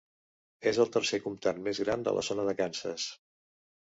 [0.71, 3.05] És el tercer comptat més gran de la zona de Kansas.